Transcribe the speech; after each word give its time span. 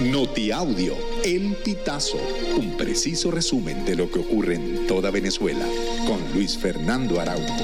Notiaudio, 0.00 0.96
El 1.24 1.54
Pitazo, 1.64 2.18
un 2.58 2.76
preciso 2.76 3.30
resumen 3.30 3.84
de 3.84 3.94
lo 3.94 4.10
que 4.10 4.18
ocurre 4.18 4.56
en 4.56 4.88
toda 4.88 5.12
Venezuela, 5.12 5.64
con 6.04 6.20
Luis 6.34 6.58
Fernando 6.58 7.20
Araújo. 7.20 7.54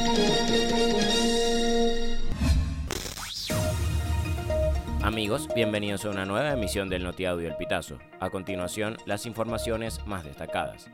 Amigos, 5.02 5.48
bienvenidos 5.56 6.04
a 6.04 6.10
una 6.10 6.24
nueva 6.24 6.52
emisión 6.52 6.88
del 6.88 7.02
Notiaudio 7.02 7.48
El 7.48 7.56
Pitazo. 7.56 7.98
A 8.20 8.30
continuación, 8.30 8.96
las 9.06 9.26
informaciones 9.26 9.98
más 10.06 10.24
destacadas. 10.24 10.88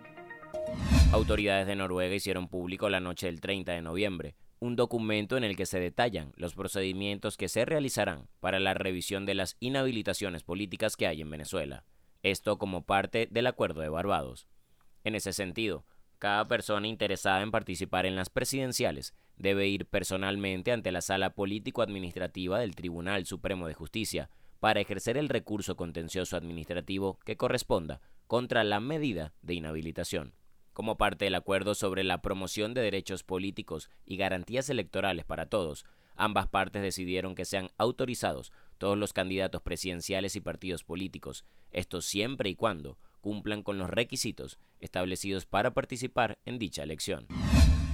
Autoridades 1.13 1.67
de 1.67 1.77
Noruega 1.77 2.15
hicieron 2.15 2.49
público 2.49 2.89
la 2.89 3.01
noche 3.01 3.27
del 3.27 3.43
30 3.43 3.73
de 3.73 3.83
noviembre 3.83 4.35
un 4.59 4.77
documento 4.77 5.37
en 5.37 5.45
el 5.45 5.57
que 5.57 5.67
se 5.67 5.79
detallan 5.79 6.33
los 6.37 6.55
procedimientos 6.55 7.37
que 7.37 7.49
se 7.49 7.65
realizarán 7.65 8.29
para 8.41 8.59
la 8.59 8.75
revisión 8.75 9.27
de 9.27 9.35
las 9.35 9.57
inhabilitaciones 9.61 10.43
políticas 10.43 10.97
que 10.97 11.07
hay 11.07 11.21
en 11.21 11.31
Venezuela, 11.31 11.85
esto 12.23 12.59
como 12.59 12.85
parte 12.85 13.29
del 13.31 13.47
Acuerdo 13.47 13.83
de 13.83 13.89
Barbados. 13.89 14.49
En 15.05 15.15
ese 15.15 15.33
sentido, 15.33 15.85
cada 16.19 16.49
persona 16.49 16.89
interesada 16.89 17.43
en 17.43 17.51
participar 17.51 18.07
en 18.07 18.17
las 18.17 18.31
presidenciales 18.31 19.15
debe 19.37 19.69
ir 19.69 19.87
personalmente 19.87 20.73
ante 20.73 20.91
la 20.91 21.03
sala 21.03 21.35
político-administrativa 21.35 22.59
del 22.59 22.75
Tribunal 22.75 23.27
Supremo 23.27 23.69
de 23.69 23.75
Justicia 23.75 24.31
para 24.59 24.81
ejercer 24.81 25.19
el 25.19 25.29
recurso 25.29 25.77
contencioso 25.77 26.37
administrativo 26.37 27.19
que 27.25 27.37
corresponda 27.37 28.01
contra 28.27 28.65
la 28.65 28.81
medida 28.81 29.35
de 29.43 29.55
inhabilitación 29.55 30.33
como 30.77 30.99
parte 30.99 31.25
del 31.25 31.35
acuerdo 31.37 31.75
sobre 31.75 32.05
la 32.05 32.21
promoción 32.21 32.75
de 32.75 32.83
derechos 32.83 33.23
políticos 33.23 33.89
y 34.05 34.19
garantías 34.19 34.69
electorales 34.69 35.25
para 35.25 35.47
todos, 35.47 35.87
ambas 36.17 36.49
partes 36.49 36.83
decidieron 36.83 37.35
que 37.35 37.47
sean 37.47 37.71
autorizados 37.79 38.53
todos 38.77 38.99
los 38.99 39.15
candidatos 39.15 39.63
presidenciales 39.63 40.37
y 40.37 40.43
partidos 40.43 40.85
políticos, 40.85 41.47
esto 41.71 42.03
siempre 42.03 42.51
y 42.51 42.57
cuando 42.57 42.99
cumplan 43.23 43.63
con 43.63 43.79
los 43.79 43.89
requisitos 43.89 44.59
establecidos 44.79 45.47
para 45.47 45.73
participar 45.73 46.37
en 46.45 46.59
dicha 46.59 46.83
elección. 46.83 47.27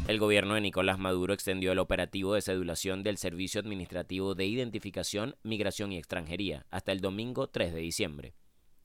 El 0.08 0.18
gobierno 0.18 0.54
de 0.54 0.62
Nicolás 0.62 0.98
Maduro 0.98 1.34
extendió 1.34 1.70
el 1.70 1.78
operativo 1.78 2.34
de 2.34 2.42
cedulación 2.42 3.04
del 3.04 3.16
Servicio 3.16 3.60
Administrativo 3.60 4.34
de 4.34 4.46
Identificación, 4.46 5.36
Migración 5.44 5.92
y 5.92 5.98
Extranjería 5.98 6.66
hasta 6.68 6.90
el 6.90 7.00
domingo 7.00 7.46
3 7.46 7.74
de 7.74 7.80
diciembre. 7.80 8.34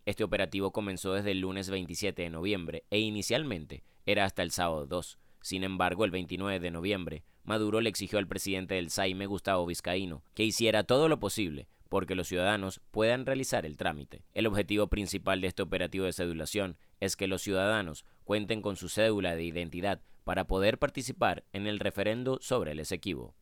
Este 0.08 0.24
operativo 0.24 0.72
comenzó 0.72 1.16
desde 1.16 1.32
el 1.32 1.42
lunes 1.42 1.70
27 1.70 2.22
de 2.22 2.30
noviembre 2.30 2.86
e 2.90 2.98
inicialmente 2.98 3.84
era 4.06 4.24
hasta 4.24 4.42
el 4.42 4.52
sábado 4.52 4.88
2. 4.88 5.20
Sin 5.42 5.66
embargo, 5.66 6.06
el 6.06 6.12
29 6.12 6.62
de 6.62 6.72
noviembre, 6.72 7.24
Maduro 7.44 7.82
le 7.82 7.90
exigió 7.90 8.18
al 8.18 8.26
presidente 8.26 8.76
del 8.76 8.90
Saime, 8.90 9.26
Gustavo 9.26 9.66
Vizcaíno, 9.66 10.24
que 10.34 10.46
hiciera 10.46 10.86
todo 10.86 11.10
lo 11.10 11.20
posible 11.20 11.68
porque 11.90 12.16
los 12.16 12.30
ciudadanos 12.30 12.80
puedan 12.92 13.26
realizar 13.26 13.66
el 13.66 13.76
trámite. 13.76 14.24
El 14.34 14.48
objetivo 14.48 14.88
principal 14.88 15.42
de 15.42 15.48
este 15.48 15.62
operativo 15.62 16.06
de 16.06 16.14
cedulación 16.14 16.78
es 17.02 17.18
que 17.18 17.28
los 17.28 17.42
ciudadanos 17.42 18.06
cuenten 18.24 18.62
con 18.62 18.78
su 18.78 18.88
cédula 18.88 19.36
de 19.36 19.44
identidad 19.44 20.00
para 20.24 20.48
poder 20.48 20.78
participar 20.78 21.44
en 21.52 21.68
el 21.68 21.80
referendo 21.80 22.38
sobre 22.40 22.72
el 22.72 22.80
Esequibo. 22.80 23.36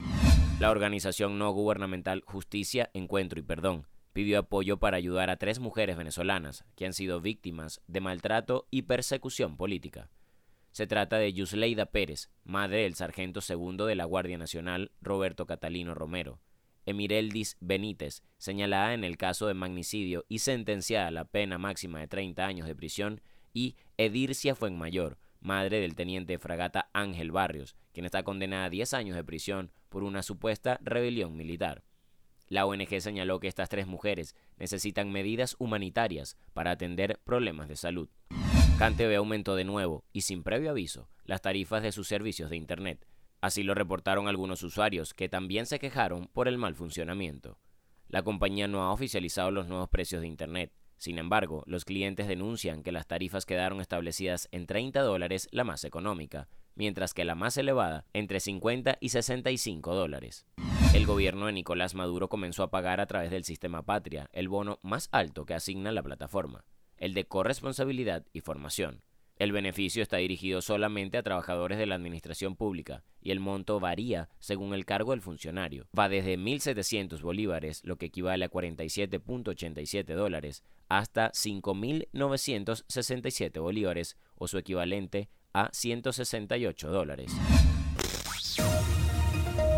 La 0.60 0.72
organización 0.72 1.38
no 1.38 1.52
gubernamental 1.52 2.24
Justicia, 2.26 2.90
Encuentro 2.96 3.40
y 3.40 3.44
Perdón 3.44 3.86
pidió 4.16 4.40
apoyo 4.40 4.78
para 4.78 4.96
ayudar 4.96 5.30
a 5.30 5.36
tres 5.36 5.60
mujeres 5.60 5.98
venezolanas 5.98 6.64
que 6.78 6.86
han 6.86 6.94
sido 6.94 7.20
víctimas 7.20 7.82
de 7.88 8.00
maltrato 8.00 8.66
y 8.72 8.84
persecución 8.84 9.58
política. 9.58 10.10
Se 10.72 10.88
trata 10.88 11.18
de 11.18 11.34
Yusleida 11.34 11.88
Pérez, 11.88 12.30
madre 12.46 12.84
del 12.84 12.96
sargento 12.96 13.42
segundo 13.42 13.86
de 13.88 13.96
la 13.96 14.06
Guardia 14.06 14.38
Nacional 14.38 14.94
Roberto 15.02 15.46
Catalino 15.46 15.96
Romero, 15.96 16.40
Emireldis 16.86 17.58
Benítez, 17.60 18.24
señalada 18.38 18.94
en 18.94 19.04
el 19.04 19.18
caso 19.18 19.48
de 19.48 19.54
magnicidio 19.54 20.24
y 20.30 20.40
sentenciada 20.40 21.08
a 21.08 21.12
la 21.12 21.26
pena 21.26 21.58
máxima 21.58 22.00
de 22.00 22.08
30 22.08 22.46
años 22.46 22.68
de 22.68 22.76
prisión, 22.76 23.20
y 23.54 23.76
Edircia 23.98 24.56
Fuenmayor, 24.56 25.18
madre 25.42 25.82
del 25.82 25.96
teniente 25.96 26.32
de 26.32 26.40
fragata 26.40 26.90
Ángel 26.94 27.34
Barrios, 27.34 27.76
quien 27.92 28.06
está 28.06 28.24
condenada 28.24 28.66
a 28.66 28.70
10 28.70 28.94
años 28.94 29.18
de 29.18 29.26
prisión 29.26 29.74
por 29.90 30.04
una 30.04 30.24
supuesta 30.24 30.80
rebelión 30.82 31.36
militar. 31.36 31.84
La 32.48 32.66
ONG 32.66 33.02
señaló 33.02 33.40
que 33.40 33.48
estas 33.48 33.70
tres 33.70 33.88
mujeres 33.88 34.36
necesitan 34.58 35.12
medidas 35.12 35.56
humanitarias 35.58 36.38
para 36.54 36.72
atender 36.72 37.20
problemas 37.24 37.68
de 37.68 37.76
salud. 37.76 38.10
CanTV 38.78 39.16
aumentó 39.16 39.56
de 39.56 39.64
nuevo, 39.64 40.04
y 40.14 40.22
sin 40.22 40.44
previo 40.44 40.70
aviso, 40.70 41.10
las 41.24 41.42
tarifas 41.42 41.82
de 41.82 41.92
sus 41.92 42.08
servicios 42.08 42.50
de 42.50 42.58
Internet. 42.58 43.08
Así 43.42 43.64
lo 43.64 43.74
reportaron 43.74 44.28
algunos 44.28 44.64
usuarios 44.64 45.14
que 45.14 45.30
también 45.30 45.66
se 45.66 45.80
quejaron 45.80 46.28
por 46.34 46.48
el 46.48 46.58
mal 46.58 46.76
funcionamiento. 46.76 47.58
La 48.08 48.22
compañía 48.22 48.68
no 48.68 48.84
ha 48.84 48.92
oficializado 48.92 49.50
los 49.52 49.68
nuevos 49.68 49.90
precios 49.90 50.22
de 50.22 50.28
Internet. 50.28 50.72
Sin 50.98 51.18
embargo, 51.18 51.64
los 51.66 51.86
clientes 51.86 52.28
denuncian 52.28 52.84
que 52.84 52.92
las 52.92 53.08
tarifas 53.08 53.46
quedaron 53.46 53.82
establecidas 53.82 54.48
en 54.52 54.68
30 54.68 55.02
dólares 55.02 55.48
la 55.52 55.64
más 55.64 55.84
económica, 55.84 56.48
mientras 56.76 57.14
que 57.14 57.26
la 57.26 57.36
más 57.36 57.58
elevada 57.58 58.06
entre 58.14 58.40
50 58.40 58.98
y 59.00 59.10
65 59.10 59.96
dólares. 59.96 60.46
El 60.94 61.06
gobierno 61.06 61.48
de 61.48 61.54
Nicolás 61.54 61.96
Maduro 61.96 62.30
comenzó 62.30 62.64
a 62.64 62.72
pagar 62.72 63.02
a 63.02 63.06
través 63.06 63.32
del 63.32 63.44
sistema 63.44 63.82
Patria 63.82 64.30
el 64.32 64.48
bono 64.48 64.80
más 64.82 65.10
alto 65.12 65.46
que 65.46 65.54
asigna 65.54 65.92
la 65.92 66.04
plataforma, 66.04 66.64
el 66.98 67.14
de 67.14 67.26
corresponsabilidad 67.26 68.26
y 68.32 68.42
formación. 68.42 69.02
El 69.38 69.52
beneficio 69.52 70.02
está 70.02 70.16
dirigido 70.16 70.62
solamente 70.62 71.18
a 71.18 71.24
trabajadores 71.24 71.78
de 71.78 71.86
la 71.86 71.96
administración 71.96 72.56
pública 72.56 73.04
y 73.22 73.32
el 73.32 73.42
monto 73.42 73.82
varía 73.82 74.30
según 74.40 74.74
el 74.74 74.86
cargo 74.86 75.12
del 75.12 75.20
funcionario. 75.20 75.90
Va 75.98 76.08
desde 76.08 76.38
1.700 76.38 77.22
bolívares, 77.22 77.84
lo 77.84 77.98
que 77.98 78.06
equivale 78.06 78.46
a 78.46 78.50
47.87 78.50 80.14
dólares, 80.14 80.64
hasta 80.88 81.32
5.967 81.32 83.60
bolívares 83.60 84.16
o 84.36 84.48
su 84.48 84.58
equivalente 84.58 85.28
a 85.56 85.70
168 85.72 86.90
dólares. 86.90 87.32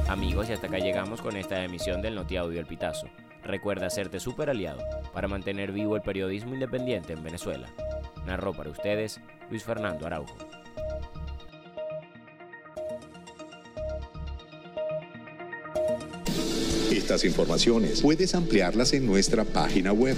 Amigos, 0.07 0.49
y 0.49 0.53
hasta 0.53 0.65
acá 0.67 0.79
llegamos 0.79 1.21
con 1.21 1.37
esta 1.37 1.63
emisión 1.63 2.01
del 2.01 2.15
Notiaudio 2.15 2.59
El 2.59 2.65
Pitazo. 2.65 3.07
Recuerda 3.43 3.85
hacerte 3.85 4.19
super 4.19 4.49
aliado 4.49 4.83
para 5.13 5.27
mantener 5.27 5.71
vivo 5.71 5.95
el 5.95 6.01
periodismo 6.01 6.55
independiente 6.55 7.13
en 7.13 7.23
Venezuela. 7.23 7.69
Narró 8.25 8.53
para 8.53 8.71
ustedes 8.71 9.21
Luis 9.51 9.63
Fernando 9.63 10.07
Araujo. 10.07 10.35
Estas 16.91 17.23
informaciones 17.23 18.01
puedes 18.01 18.33
ampliarlas 18.33 18.93
en 18.93 19.05
nuestra 19.05 19.43
página 19.45 19.93
web 19.93 20.17